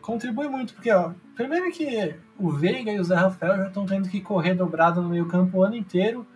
[0.00, 4.08] contribui muito, porque, ó, primeiro que o Veiga e o Zé Rafael já estão tendo
[4.08, 6.26] que correr dobrado no meio campo o ano inteiro,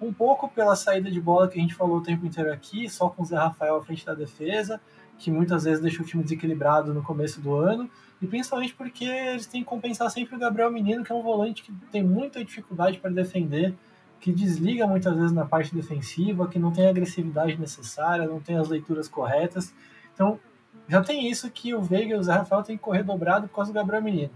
[0.00, 3.08] um pouco pela saída de bola que a gente falou o tempo inteiro aqui, só
[3.08, 4.80] com o Zé Rafael à frente da defesa,
[5.18, 9.46] que muitas vezes deixa o time desequilibrado no começo do ano, e principalmente porque eles
[9.46, 12.98] têm que compensar sempre o Gabriel Menino, que é um volante que tem muita dificuldade
[12.98, 13.74] para defender,
[14.18, 18.56] que desliga muitas vezes na parte defensiva, que não tem a agressividade necessária, não tem
[18.56, 19.74] as leituras corretas.
[20.14, 20.40] Então,
[20.88, 23.56] já tem isso que o Veiga e o Zé Rafael têm que correr dobrado por
[23.56, 24.32] causa do Gabriel Menino.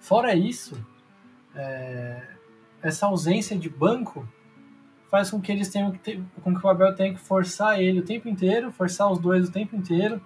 [0.00, 0.76] Fora isso,
[1.54, 2.22] é,
[2.82, 4.28] essa ausência de banco
[5.10, 8.00] faz com que eles tenham que ter, com que o Abel tenha que forçar ele
[8.00, 10.20] o tempo inteiro, forçar os dois o tempo inteiro.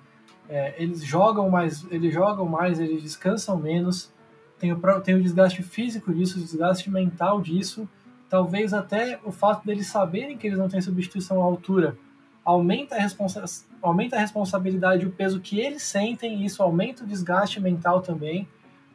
[0.51, 4.13] É, eles jogam mais, eles jogam mais, eles descansam menos.
[4.59, 7.89] Tem o, tem o desgaste físico disso, o desgaste mental disso
[8.31, 11.99] talvez até o fato deles saberem que eles não têm substituição à altura
[12.45, 13.45] aumenta a, responsa
[13.83, 18.01] aumenta a responsabilidade e o peso que eles sentem, e isso aumenta o desgaste mental
[18.01, 18.49] também.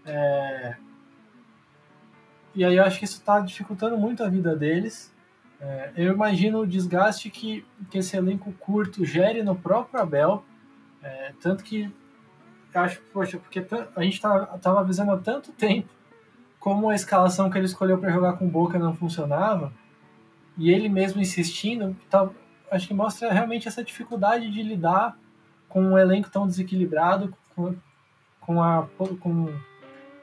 [0.06, 0.76] É...
[2.56, 5.14] E aí eu acho que isso está dificultando muito a vida deles.
[5.60, 10.44] É, eu imagino o desgaste que, que esse elenco curto gere no próprio Abel.
[11.06, 11.94] É, tanto que
[12.74, 13.64] eu acho, poxa, porque
[13.96, 15.88] a gente estava tá, avisando há tanto tempo
[16.60, 19.72] como a escalação que ele escolheu para jogar com Boca não funcionava,
[20.58, 22.28] e ele mesmo insistindo, tá,
[22.72, 25.16] acho que mostra realmente essa dificuldade de lidar
[25.70, 27.76] com um elenco tão desequilibrado, com,
[28.42, 28.88] com, a,
[29.20, 29.54] com,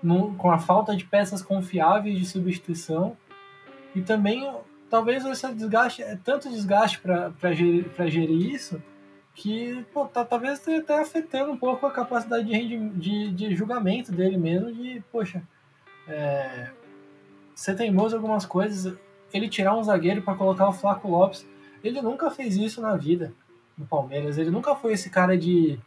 [0.03, 3.17] no, com a falta de peças confiáveis de substituição
[3.95, 4.53] e também
[4.91, 8.83] talvez esse desgaste, é tanto desgaste para gerir, gerir isso
[9.35, 14.13] que pô, tá, talvez esteja até afetando um pouco a capacidade de, de, de julgamento
[14.13, 15.43] dele mesmo, de, poxa,
[16.07, 16.71] é,
[17.55, 18.97] ser teimoso em algumas coisas,
[19.33, 21.47] ele tirar um zagueiro para colocar o Flaco Lopes,
[21.83, 23.33] ele nunca fez isso na vida
[23.77, 25.79] no Palmeiras, ele nunca foi esse cara de,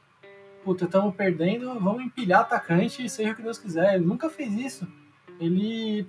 [0.63, 4.88] puta, estamos perdendo, vamos empilhar atacante, seja o que Deus quiser, ele nunca fez isso,
[5.39, 6.08] ele,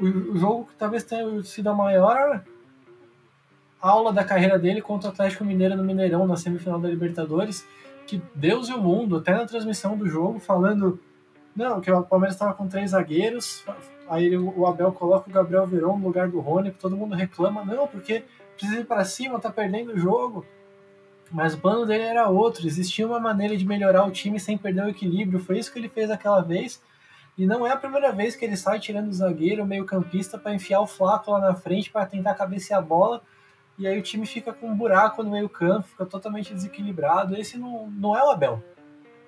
[0.00, 2.42] o, o jogo que talvez tenha sido a maior
[3.88, 7.66] aula da carreira dele contra o Atlético Mineiro no Mineirão, na semifinal da Libertadores,
[8.06, 10.98] que Deus e o mundo, até na transmissão do jogo, falando
[11.54, 13.64] não, que o Palmeiras estava com três zagueiros,
[14.08, 17.86] aí o Abel coloca o Gabriel Verão no lugar do Rony, todo mundo reclama, não,
[17.86, 18.24] porque
[18.56, 20.46] precisa ir para cima, tá perdendo o jogo.
[21.30, 24.84] Mas o plano dele era outro, existia uma maneira de melhorar o time sem perder
[24.84, 26.82] o equilíbrio, foi isso que ele fez aquela vez.
[27.36, 30.54] E não é a primeira vez que ele sai tirando o zagueiro, o meio-campista, para
[30.54, 33.22] enfiar o Flaco lá na frente para tentar cabecear a bola
[33.78, 37.36] e aí o time fica com um buraco no meio campo, fica totalmente desequilibrado.
[37.36, 38.62] Esse não, não é o Abel.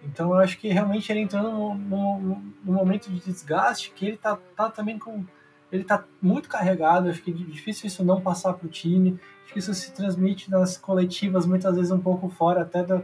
[0.04, 4.70] Então eu acho que realmente ele entrando num momento de desgaste, que ele tá, tá
[4.70, 5.24] também com.
[5.72, 9.18] Ele tá muito carregado, acho que é difícil isso não passar pro time.
[9.44, 13.02] Acho que isso se transmite nas coletivas, muitas vezes um pouco fora até da.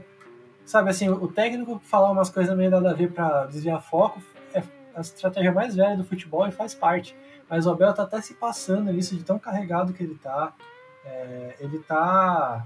[0.65, 4.23] Sabe assim, o técnico falar umas coisas meio nada a ver para desviar foco
[4.55, 4.63] é
[4.95, 7.17] a estratégia mais velha do futebol e faz parte.
[7.51, 10.55] Mas o Abel tá até se passando nisso de tão carregado que ele tá
[11.05, 12.65] é, ele tá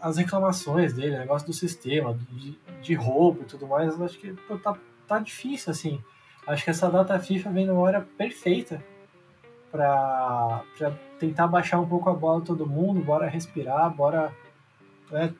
[0.00, 4.32] as reclamações dele, o negócio do sistema, de, de roubo e tudo mais, acho que
[4.32, 6.02] pô, tá, tá difícil, assim.
[6.46, 8.82] Acho que essa data FIFA vem numa hora perfeita
[9.70, 10.64] para
[11.18, 14.32] tentar baixar um pouco a bola todo mundo, bora respirar, bora
[15.10, 15.34] né,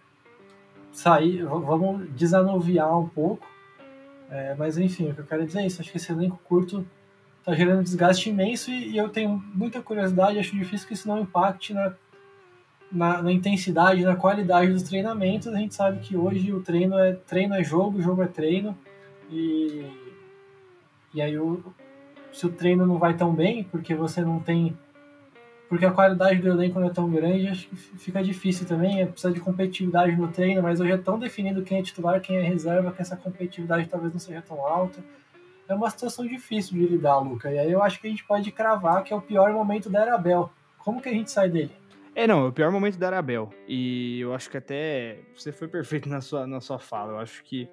[0.93, 3.47] sair, vamos desanuviar um pouco.
[4.31, 6.87] É, mas enfim, o que eu quero dizer é isso, acho que esse elenco curto
[7.45, 11.21] tá gerando desgaste imenso e, e, eu tenho muita curiosidade, acho difícil que isso não
[11.21, 11.93] impacte na,
[12.91, 15.49] na, na, intensidade, na qualidade dos treinamentos.
[15.49, 18.77] A gente sabe que hoje o treino é treino é jogo, jogo é treino
[19.31, 19.87] e,
[21.15, 21.63] e aí o,
[22.33, 24.77] se o treino não vai tão bem, porque você não tem
[25.69, 29.07] porque a qualidade do elenco não é tão grande, acho que fica difícil também, é,
[29.07, 32.41] precisa de competitividade no treino, mas hoje é tão definido quem é titular, quem é
[32.41, 34.99] reserva, que essa competitividade talvez não seja tão alta
[35.69, 37.53] é uma situação difícil de lidar, Luca.
[37.53, 40.01] E aí eu acho que a gente pode cravar que é o pior momento da
[40.01, 40.51] Arabel.
[40.79, 41.71] Como que a gente sai dele?
[42.15, 43.51] É, não, é o pior momento da Arabel.
[43.69, 47.13] E eu acho que até você foi perfeito na sua, na sua fala.
[47.13, 47.69] Eu acho que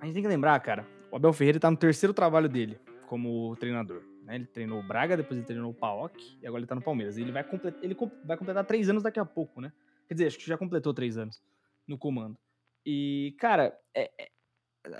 [0.00, 3.54] a gente tem que lembrar, cara, o Abel Ferreira tá no terceiro trabalho dele como
[3.56, 4.02] treinador.
[4.24, 4.36] Né?
[4.36, 7.18] Ele treinou o Braga, depois ele treinou o Paok e agora ele tá no Palmeiras.
[7.18, 9.70] Ele vai, completar, ele vai completar três anos daqui a pouco, né?
[10.08, 11.42] Quer dizer, acho que já completou três anos
[11.86, 12.36] no comando.
[12.84, 14.28] E, cara, é, é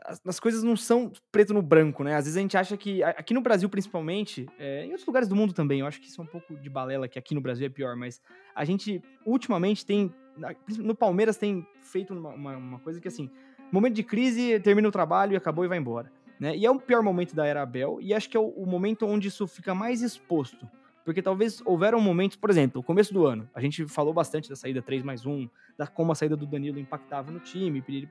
[0.04, 2.14] as, as, coisas não são preto no branco, né?
[2.16, 5.36] Às vezes a gente acha que, aqui no Brasil principalmente, é, em outros lugares do
[5.36, 7.66] mundo também, eu acho que isso é um pouco de balela, que aqui no Brasil
[7.66, 8.20] é pior, mas
[8.54, 10.12] a gente ultimamente tem,
[10.78, 13.30] no Palmeiras tem feito uma, uma, uma coisa que assim,
[13.70, 16.10] momento de crise, termina o trabalho e acabou e vai embora.
[16.38, 16.56] Né?
[16.56, 19.06] E é o pior momento da era Abel, e acho que é o, o momento
[19.06, 20.68] onde isso fica mais exposto.
[21.04, 24.56] Porque talvez houveram momentos, por exemplo, o começo do ano, a gente falou bastante da
[24.56, 28.08] saída 3 mais 1, da como a saída do Danilo impactava no time, piriri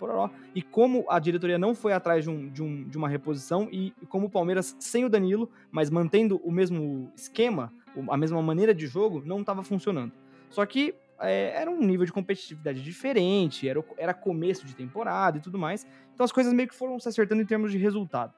[0.53, 3.91] e como a diretoria não foi atrás de, um, de, um, de uma reposição, e
[4.07, 7.73] como o Palmeiras, sem o Danilo, mas mantendo o mesmo esquema,
[8.09, 10.11] a mesma maneira de jogo, não estava funcionando.
[10.51, 15.41] Só que é, era um nível de competitividade diferente, era, era começo de temporada e
[15.41, 18.33] tudo mais, então as coisas meio que foram se acertando em termos de resultado.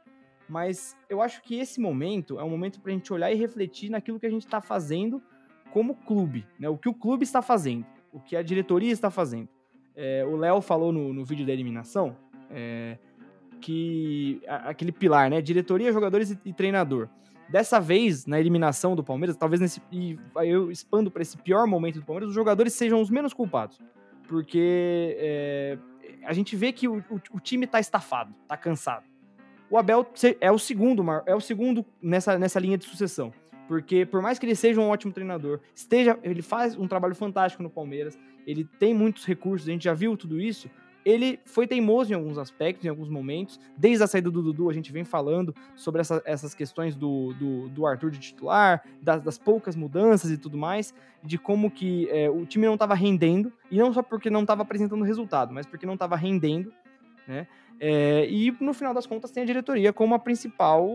[0.47, 3.89] Mas eu acho que esse momento é um momento para a gente olhar e refletir
[3.89, 5.21] naquilo que a gente está fazendo
[5.71, 6.69] como clube, né?
[6.69, 9.49] O que o clube está fazendo, o que a diretoria está fazendo.
[9.95, 12.15] É, o Léo falou no, no, vídeo da eliminação
[12.49, 12.97] é,
[13.59, 15.41] que a, aquele pilar, né?
[15.41, 17.09] Diretoria, jogadores e, e, treinador.
[17.49, 19.81] Dessa vez, na eliminação do Palmeiras, talvez nesse.
[19.91, 23.79] E eu expando para esse pior momento do Palmeiras, os jogadores sejam os menos culpados.
[24.27, 25.77] Porque é,
[26.23, 29.14] a gente vê que o, o, o time está estafado, está cansado
[29.69, 30.05] o Abel
[30.39, 33.33] é o segundo, é o segundo nessa, nessa linha de sucessão.
[33.67, 37.63] Porque por mais que ele seja um ótimo treinador, esteja, ele faz um trabalho fantástico
[37.63, 40.69] no Palmeiras, ele tem muitos recursos, a gente já viu tudo isso.
[41.03, 43.59] Ele foi teimoso em alguns aspectos, em alguns momentos.
[43.77, 47.69] Desde a saída do Dudu, a gente vem falando sobre essa, essas questões do, do,
[47.69, 52.27] do, Arthur de titular, das, das, poucas mudanças e tudo mais, de como que é,
[52.27, 55.85] o time não estava rendendo, e não só porque não estava apresentando resultado, mas porque
[55.85, 56.73] não estava rendendo,
[57.27, 57.47] né?
[57.79, 60.87] É, e no final das contas tem a diretoria como a principal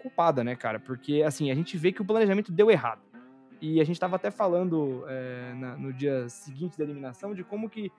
[0.00, 0.78] culpada, né, cara?
[0.80, 3.00] Porque assim, a gente vê que o planejamento deu errado.
[3.60, 7.70] E a gente estava até falando é, na, no dia seguinte da eliminação de como
[7.70, 7.92] que,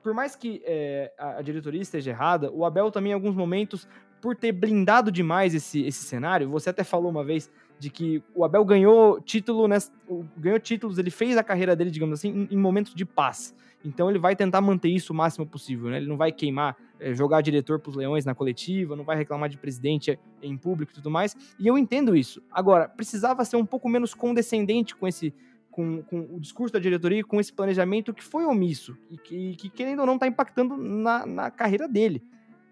[0.00, 3.88] por mais que é, a, a, diretoria esteja errada, o Abel também, em alguns momentos,
[4.20, 8.44] por ter blindado demais esse, esse cenário, você até falou uma vez de que o
[8.44, 9.90] Abel ganhou título, nessa,
[10.36, 13.54] ganhou títulos, ele fez a carreira dele, digamos assim, em, em momentos de paz.
[13.84, 15.98] Então ele vai tentar manter isso o máximo possível, né?
[15.98, 19.48] Ele não vai queimar, é, jogar diretor para os leões na coletiva, não vai reclamar
[19.48, 21.36] de presidente em público e tudo mais.
[21.58, 22.42] E eu entendo isso.
[22.50, 25.32] Agora, precisava ser um pouco menos condescendente com esse.
[25.70, 29.70] Com, com o discurso da diretoria, com esse planejamento que foi omisso e que, que
[29.70, 32.20] querendo ou não, está impactando na, na carreira dele,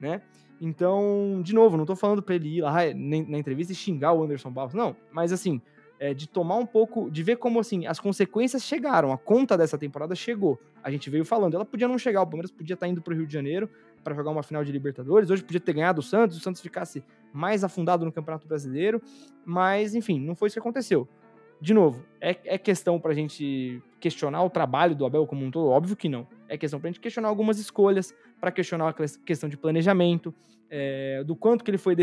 [0.00, 0.22] né?
[0.60, 4.24] Então, de novo, não estou falando para ele ir lá na entrevista e xingar o
[4.24, 4.96] Anderson Barros, não.
[5.12, 5.60] Mas assim,
[5.98, 9.78] é, de tomar um pouco, de ver como assim, as consequências chegaram, a conta dessa
[9.78, 10.58] temporada chegou.
[10.82, 13.12] A gente veio falando, ela podia não chegar, o Palmeiras podia estar tá indo para
[13.12, 13.68] o Rio de Janeiro
[14.04, 17.02] para jogar uma final de Libertadores, hoje podia ter ganhado o Santos, o Santos ficasse
[17.32, 19.02] mais afundado no Campeonato Brasileiro,
[19.44, 21.08] mas enfim, não foi isso que aconteceu.
[21.60, 25.50] De novo, é, é questão para a gente questionar o trabalho do Abel como um
[25.50, 25.68] todo?
[25.68, 26.26] Óbvio que não.
[26.48, 30.34] É questão para a gente questionar algumas escolhas, para questionar a questão de planejamento,
[30.70, 31.96] é, do quanto que ele foi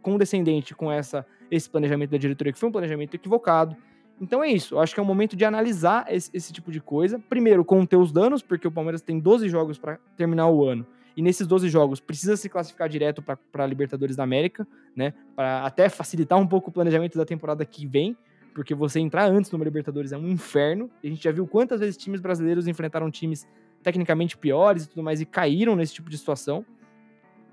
[0.00, 3.76] condescendente com essa, esse planejamento da diretoria, que foi um planejamento equivocado.
[4.20, 6.80] Então é isso, eu acho que é o momento de analisar esse, esse tipo de
[6.80, 7.18] coisa.
[7.18, 10.86] Primeiro, conter os danos, porque o Palmeiras tem 12 jogos para terminar o ano.
[11.14, 15.14] E nesses 12 jogos precisa se classificar direto para Libertadores da América, né?
[15.34, 18.16] Para até facilitar um pouco o planejamento da temporada que vem,
[18.56, 20.90] porque você entrar antes numa Libertadores é um inferno.
[21.04, 23.46] A gente já viu quantas vezes times brasileiros enfrentaram times
[23.82, 26.64] tecnicamente piores e tudo mais e caíram nesse tipo de situação.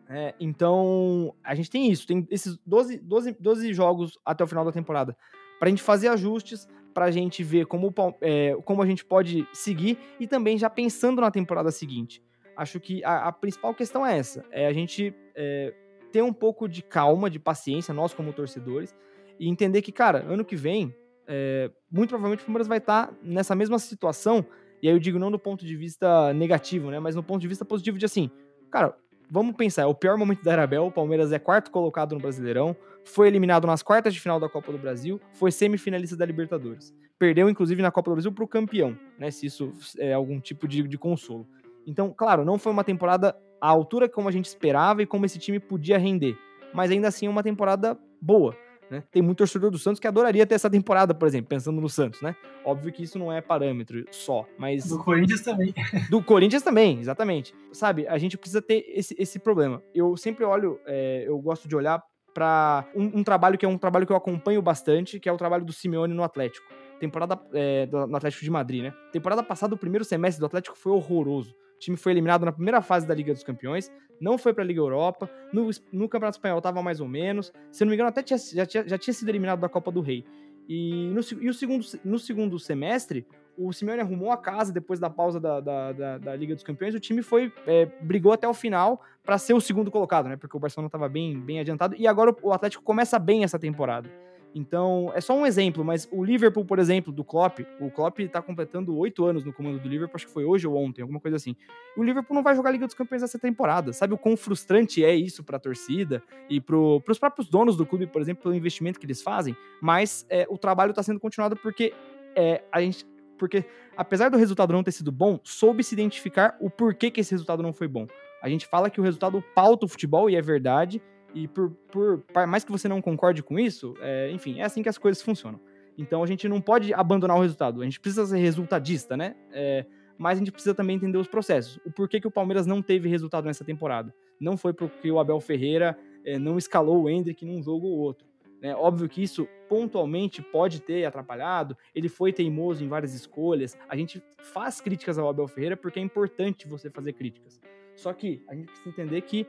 [0.08, 4.64] É, então, a gente tem isso, tem esses 12, 12, 12 jogos até o final
[4.64, 5.18] da temporada
[5.60, 9.46] para a gente fazer ajustes, para a gente ver como, é, como a gente pode
[9.52, 12.24] seguir e também já pensando na temporada seguinte.
[12.56, 15.74] Acho que a, a principal questão é essa: é a gente é,
[16.14, 18.96] ter um pouco de calma, de paciência, nós como torcedores,
[19.40, 20.94] e entender que, cara, ano que vem,
[21.28, 24.46] é, muito provavelmente o Palmeiras vai estar tá nessa mesma situação.
[24.82, 27.00] E aí eu digo não do ponto de vista negativo, né?
[27.00, 28.30] Mas no ponto de vista positivo de assim,
[28.70, 28.96] cara,
[29.30, 32.76] vamos pensar, é o pior momento da Arabel, o Palmeiras é quarto colocado no Brasileirão,
[33.04, 36.94] foi eliminado nas quartas de final da Copa do Brasil, foi semifinalista da Libertadores.
[37.18, 39.32] Perdeu, inclusive, na Copa do Brasil para o campeão, né?
[39.32, 41.48] Se isso é algum tipo de, de consolo.
[41.86, 45.40] Então, claro, não foi uma temporada à altura como a gente esperava e como esse
[45.40, 46.38] time podia render.
[46.74, 48.56] Mas ainda assim, é uma temporada boa.
[48.94, 49.04] Né?
[49.12, 52.22] Tem muito torcedor do Santos que adoraria ter essa temporada, por exemplo, pensando no Santos,
[52.22, 52.36] né?
[52.64, 54.86] Óbvio que isso não é parâmetro só, mas.
[54.86, 55.74] Do Corinthians também.
[56.12, 57.56] Do Corinthians também, exatamente.
[57.72, 59.82] Sabe, a gente precisa ter esse, esse problema.
[59.96, 62.04] Eu sempre olho, é, eu gosto de olhar
[62.36, 65.38] para um, um, trabalho que é um trabalho que eu acompanho bastante, que é o
[65.38, 66.68] trabalho do Simeone no Atlético.
[67.00, 68.94] Temporada é, do, no Atlético de Madrid, né?
[69.12, 71.56] Temporada passada, o primeiro semestre do Atlético foi horroroso.
[71.84, 74.80] Time foi eliminado na primeira fase da Liga dos Campeões, não foi para a Liga
[74.80, 78.38] Europa, no, no Campeonato Espanhol estava mais ou menos, se não me engano, até tinha,
[78.38, 80.26] já, tinha, já tinha sido eliminado da Copa do Rei.
[80.68, 85.10] E no, e o segundo, no segundo semestre, o Simeone arrumou a casa depois da
[85.10, 86.96] pausa da, da, da, da Liga dos Campeões.
[86.96, 90.38] O time foi é, brigou até o final para ser o segundo colocado, né?
[90.38, 91.96] Porque o Barcelona estava bem, bem adiantado.
[91.98, 94.10] E agora o Atlético começa bem essa temporada.
[94.56, 98.42] Então, é só um exemplo, mas o Liverpool, por exemplo, do Klopp, o Klopp está
[98.42, 101.38] completando oito anos no comando do Liverpool, acho que foi hoje ou ontem, alguma coisa
[101.38, 101.56] assim.
[101.98, 103.92] O Liverpool não vai jogar Liga dos Campeões essa temporada.
[103.94, 107.86] Sabe o quão frustrante é isso para a torcida e para os próprios donos do
[107.86, 109.56] clube, por exemplo, pelo investimento que eles fazem?
[109.82, 111.94] Mas é, o trabalho está sendo continuado porque
[112.36, 113.06] é, a gente,
[113.38, 113.66] porque
[113.98, 117.64] apesar do resultado não ter sido bom, soube se identificar o porquê que esse resultado
[117.64, 118.08] não foi bom.
[118.42, 121.02] A gente fala que o resultado pauta o futebol e é verdade,
[121.34, 124.90] e por, por, mais que você não concorde com isso, é, enfim, é assim que
[124.90, 125.60] as coisas funcionam.
[125.98, 129.36] Então a gente não pode abandonar o resultado, a gente precisa ser resultadista, né?
[129.52, 129.86] É,
[130.18, 131.80] mas a gente precisa também entender os processos.
[131.86, 134.14] O porquê que o Palmeiras não teve resultado nessa temporada.
[134.40, 138.28] Não foi porque o Abel Ferreira é, não escalou o Hendrick num jogo ou outro.
[138.62, 138.74] Né?
[138.76, 143.78] Óbvio que isso pontualmente pode ter atrapalhado, ele foi teimoso em várias escolhas.
[143.90, 147.60] A gente faz críticas ao Abel Ferreira porque é importante você fazer críticas.
[147.96, 149.46] Só que a gente precisa entender que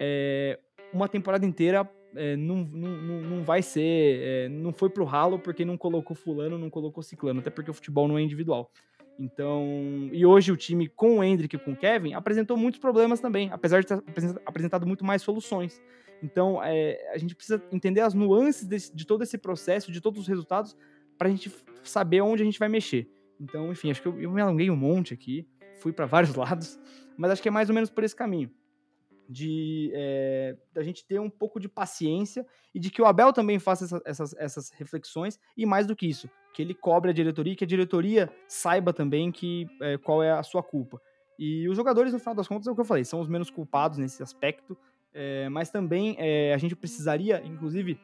[0.00, 0.58] é,
[0.92, 4.20] uma temporada inteira é, não, não, não vai ser.
[4.22, 7.74] É, não foi pro ralo porque não colocou Fulano, não colocou Ciclano, até porque o
[7.74, 8.70] futebol não é individual.
[9.18, 13.18] Então, e hoje o time com o Hendrick e com o Kevin apresentou muitos problemas
[13.18, 14.02] também, apesar de ter
[14.44, 15.80] apresentado muito mais soluções.
[16.22, 20.20] Então, é, a gente precisa entender as nuances desse, de todo esse processo, de todos
[20.20, 20.76] os resultados,
[21.16, 21.50] para a gente
[21.82, 23.10] saber onde a gente vai mexer.
[23.40, 25.46] Então, enfim, acho que eu, eu me alonguei um monte aqui,
[25.80, 26.78] fui para vários lados,
[27.16, 28.50] mas acho que é mais ou menos por esse caminho
[29.28, 33.58] de é, da gente ter um pouco de paciência e de que o Abel também
[33.58, 37.52] faça essa, essas, essas reflexões e mais do que isso, que ele cobre a diretoria
[37.52, 41.00] e que a diretoria saiba também que é, qual é a sua culpa.
[41.38, 43.50] E os jogadores, no final das contas, é o que eu falei, são os menos
[43.50, 44.76] culpados nesse aspecto,
[45.12, 46.16] é, mas também
[46.52, 47.98] a gente precisaria, inclusive,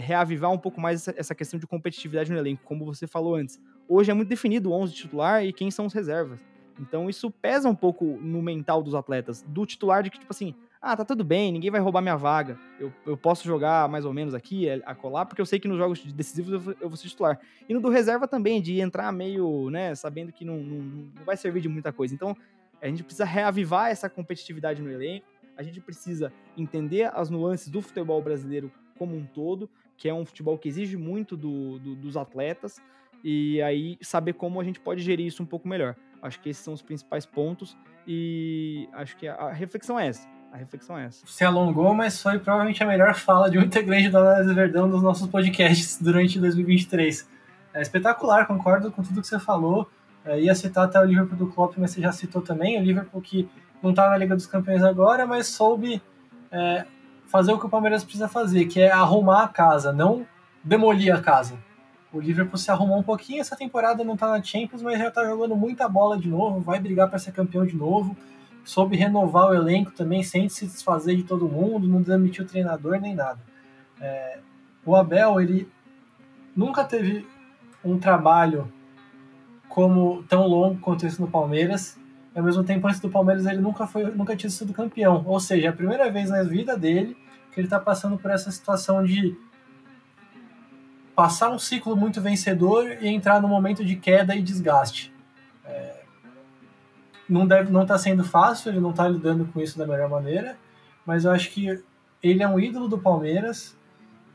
[0.00, 3.60] reavivar um pouco mais essa, essa, questão de competitividade no elenco, como você falou antes.
[3.88, 6.38] Hoje é muito definido o 11 titular e quem são os reservas.
[6.78, 9.42] Então isso pesa um pouco no mental dos atletas.
[9.46, 12.58] Do titular de que, tipo assim, ah, tá tudo bem, ninguém vai roubar minha vaga.
[12.78, 15.66] Eu, eu posso jogar mais ou menos aqui, é, a colar, porque eu sei que
[15.66, 17.40] nos jogos decisivos eu vou, eu vou ser titular.
[17.66, 20.78] E no do reserva também, de entrar meio, né, sabendo que não, não,
[21.16, 22.14] não vai servir de muita coisa.
[22.14, 22.36] Então,
[22.82, 27.80] a gente precisa reavivar essa competitividade no elenco, a gente precisa entender as nuances do
[27.80, 32.16] futebol brasileiro como um todo, que é um futebol que exige muito do, do, dos
[32.16, 32.78] atletas,
[33.22, 35.96] e aí saber como a gente pode gerir isso um pouco melhor.
[36.24, 40.26] Acho que esses são os principais pontos e acho que a, reflexão é essa.
[40.50, 41.26] A reflexão é essa.
[41.26, 45.02] Se alongou, mas foi provavelmente a melhor fala de um integrante da Análise Verdão dos
[45.02, 47.28] nossos podcasts durante 2023.
[47.74, 49.86] É espetacular, concordo com tudo que você falou.
[50.24, 52.80] É, ia citar até o Liverpool do Klopp, mas você já citou também.
[52.80, 53.46] O Liverpool que
[53.82, 56.00] não está na Liga dos Campeões agora, mas soube
[56.50, 56.86] é,
[57.26, 60.26] fazer o que o Palmeiras precisa fazer, que é arrumar a casa, não
[60.62, 61.58] demolir a casa.
[62.14, 65.24] O Liverpool se arrumou um pouquinho essa temporada, não está na Champions, mas já está
[65.24, 68.16] jogando muita bola de novo, vai brigar para ser campeão de novo.
[68.64, 73.00] Soube renovar o elenco também, sem se desfazer de todo mundo, não demitiu o treinador
[73.00, 73.40] nem nada.
[74.00, 74.38] É,
[74.86, 75.68] o Abel, ele
[76.54, 77.26] nunca teve
[77.84, 78.72] um trabalho
[79.68, 81.98] como tão longo quanto esse no Palmeiras.
[82.32, 85.24] E ao mesmo tempo, antes do Palmeiras, ele nunca foi, nunca tinha sido campeão.
[85.26, 87.16] Ou seja, é a primeira vez na vida dele
[87.50, 89.36] que ele está passando por essa situação de
[91.14, 95.12] passar um ciclo muito vencedor e entrar no momento de queda e desgaste.
[95.64, 96.02] É,
[97.28, 100.56] não deve, não está sendo fácil, ele não está lidando com isso da melhor maneira,
[101.06, 101.82] mas eu acho que
[102.22, 103.76] ele é um ídolo do Palmeiras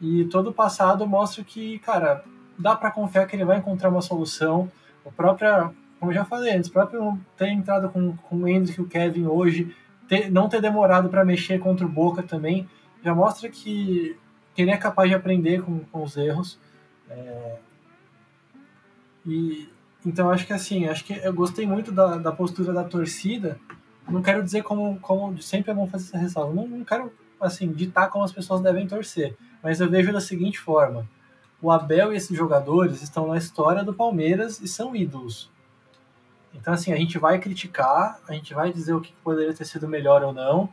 [0.01, 2.23] e todo o passado mostra que, cara,
[2.57, 4.71] dá para confiar que ele vai encontrar uma solução.
[5.03, 8.79] O próprio, como eu já falei antes, o próprio ter entrado com, com o Hendrick
[8.79, 9.75] e o Kevin hoje,
[10.07, 12.67] ter, não ter demorado para mexer contra o Boca também,
[13.03, 14.17] já mostra que,
[14.53, 16.59] que ele é capaz de aprender com, com os erros.
[17.09, 17.57] É,
[19.25, 19.69] e
[20.05, 23.59] então acho que assim, acho que eu gostei muito da, da postura da torcida.
[24.07, 26.53] Não quero dizer como, como sempre é bom fazer essa ressalva.
[26.53, 30.59] Não, não quero assim ditar como as pessoas devem torcer, mas eu vejo da seguinte
[30.59, 31.07] forma:
[31.61, 35.51] o Abel e esses jogadores estão na história do Palmeiras e são ídolos.
[36.53, 39.87] Então assim, a gente vai criticar, a gente vai dizer o que poderia ter sido
[39.87, 40.69] melhor ou não,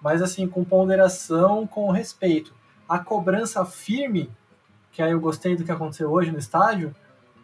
[0.00, 2.54] mas assim com ponderação, com respeito.
[2.88, 4.30] A cobrança firme
[4.98, 6.92] que aí eu gostei do que aconteceu hoje no estádio,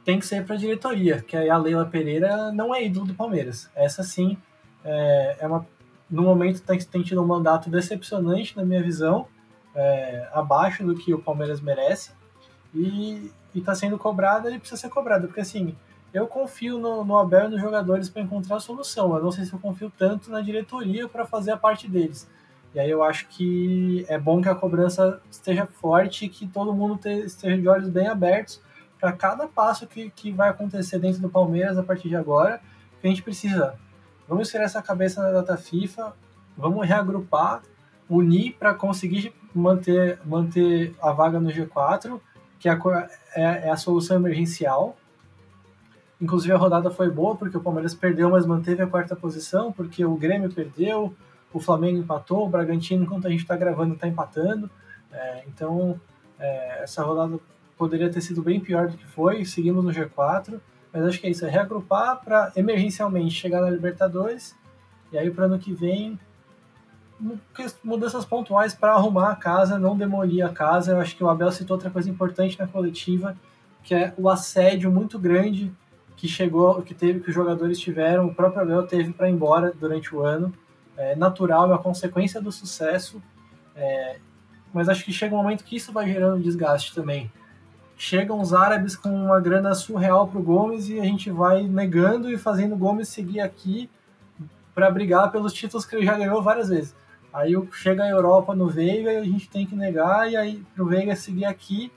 [0.05, 3.15] tem que ser para a diretoria, que aí a Leila Pereira não é ídolo do
[3.15, 3.71] Palmeiras.
[3.77, 4.37] Essa sim
[4.85, 5.65] é, é uma.
[6.11, 9.29] No momento tem, tem tido um mandato decepcionante, na minha visão,
[9.73, 12.11] é, abaixo do que o Palmeiras merece,
[12.75, 15.77] e está sendo cobrada e precisa ser cobrada, porque assim,
[16.13, 19.15] eu confio no, no Abel e nos jogadores para encontrar a solução.
[19.15, 22.29] Eu não sei se eu confio tanto na diretoria para fazer a parte deles.
[22.75, 26.75] E aí eu acho que é bom que a cobrança esteja forte e que todo
[26.75, 28.61] mundo esteja de olhos bem abertos
[29.01, 32.61] para cada passo que, que vai acontecer dentro do Palmeiras a partir de agora.
[33.01, 33.75] Que a gente precisa.
[34.29, 36.15] Vamos tirar essa cabeça na data FIFA,
[36.57, 37.63] vamos reagrupar,
[38.09, 42.19] unir para conseguir manter, manter a vaga no G4,
[42.59, 42.73] que é,
[43.37, 44.97] é, é a solução emergencial.
[46.21, 50.05] Inclusive a rodada foi boa porque o Palmeiras perdeu, mas manteve a quarta posição, porque
[50.05, 51.15] o Grêmio perdeu,
[51.55, 54.69] o Flamengo empatou, o Bragantino, enquanto a gente está gravando, está empatando.
[55.13, 56.01] É, então,
[56.39, 57.39] é, essa rodada
[57.79, 60.61] poderia ter sido bem pior do que foi, seguimos no G4,
[60.93, 64.57] mas acho que é isso, é reagrupar para emergencialmente chegar na Libertadores,
[65.13, 66.19] e aí para ano que vem
[67.85, 70.93] mudanças pontuais para arrumar a casa, não demolir a casa.
[70.93, 73.37] Eu acho que o Abel citou outra coisa importante na coletiva,
[73.85, 75.73] que é o assédio muito grande
[76.17, 79.73] que chegou, que teve, que os jogadores tiveram, o próprio Abel teve para ir embora
[79.79, 80.53] durante o ano
[80.97, 83.23] é natural, é uma consequência do sucesso,
[83.75, 84.19] é,
[84.73, 87.31] mas acho que chega um momento que isso vai gerando desgaste também.
[87.97, 92.31] Chegam os árabes com uma grana surreal para o Gomes e a gente vai negando
[92.31, 93.89] e fazendo o Gomes seguir aqui
[94.75, 96.95] para brigar pelos títulos que ele já ganhou várias vezes.
[97.33, 100.87] Aí chega a Europa no Veiga e a gente tem que negar, e aí pro
[100.87, 101.91] Veiga seguir aqui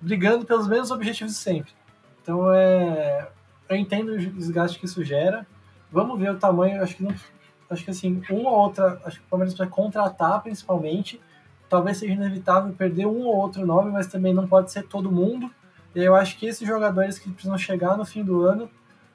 [0.00, 1.72] brigando pelos mesmos objetivos de sempre.
[2.22, 3.28] Então é.
[3.68, 5.46] Eu entendo o desgaste que isso gera.
[5.90, 7.14] Vamos ver o tamanho, acho que não,
[7.74, 11.20] acho que assim, uma ou outra, acho que o Palmeiras vai contratar principalmente.
[11.68, 15.50] Talvez seja inevitável perder um ou outro nome, mas também não pode ser todo mundo.
[15.94, 18.70] E eu acho que esses jogadores que precisam chegar no fim do ano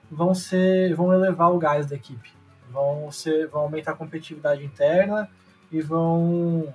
[0.09, 2.31] vão ser, vão elevar o gás da equipe,
[2.71, 5.29] vão ser, vão aumentar a competitividade interna
[5.71, 6.73] e vão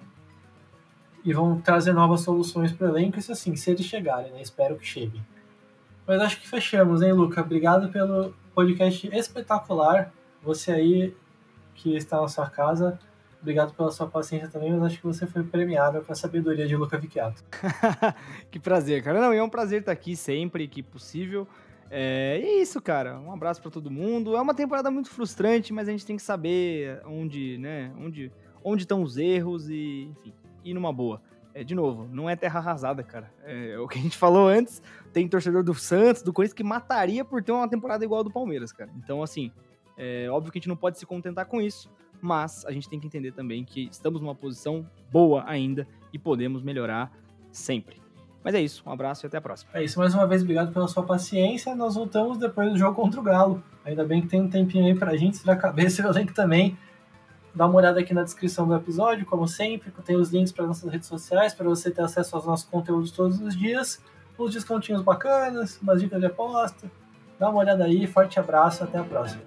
[1.25, 3.19] e vão trazer novas soluções para o elenco.
[3.19, 4.43] Isso assim, se eles chegarem, né?
[4.43, 5.25] Espero que cheguem.
[6.07, 7.41] Mas acho que fechamos, hein, Luca?
[7.41, 10.13] Obrigado pelo podcast espetacular.
[10.43, 11.17] Você aí
[11.75, 12.99] que está na sua casa.
[13.41, 16.75] Obrigado pela sua paciência também, mas acho que você foi premiado com a sabedoria de
[16.77, 17.45] Luca Vicchiato.
[18.51, 19.21] que prazer, cara.
[19.21, 21.47] Não, é um prazer estar aqui sempre que possível.
[21.91, 23.19] É, é isso, cara.
[23.21, 24.35] Um abraço para todo mundo.
[24.35, 28.33] É uma temporada muito frustrante, mas a gente tem que saber onde, né, onde,
[28.65, 30.33] onde estão os erros e, enfim,
[30.65, 31.21] ir numa boa.
[31.53, 33.31] É, de novo, não é terra arrasada, cara.
[33.45, 37.25] É, o que a gente falou antes, tem torcedor do Santos, do Corinthians, que mataria
[37.25, 38.91] por ter uma temporada igual a do Palmeiras, cara.
[38.97, 39.53] Então, assim,
[39.97, 41.91] é óbvio que a gente não pode se contentar com isso,
[42.21, 46.63] mas a gente tem que entender também que estamos numa posição boa ainda e podemos
[46.63, 47.13] melhorar
[47.53, 48.03] sempre.
[48.43, 49.71] Mas é isso, um abraço e até a próxima.
[49.73, 51.75] É isso, mais uma vez, obrigado pela sua paciência.
[51.75, 53.63] Nós voltamos depois do jogo contra o Galo.
[53.85, 56.35] Ainda bem que tem um tempinho aí pra gente, se a cabeça eu tenho que
[56.35, 56.77] também
[57.55, 60.91] dar uma olhada aqui na descrição do episódio, como sempre, tem os links para nossas
[60.91, 64.03] redes sociais, para você ter acesso aos nossos conteúdos todos os dias,
[64.39, 66.91] uns descontinhos bacanas, umas dicas de aposta.
[67.39, 69.43] Dá uma olhada aí, forte abraço, até a próxima.